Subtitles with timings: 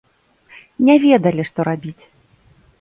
[0.87, 2.03] Не ведалі, што рабіць.